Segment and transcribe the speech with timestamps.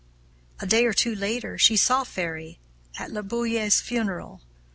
[0.59, 2.57] A day or two later she saw Ferry
[2.97, 4.41] at Laboulaye's funeral.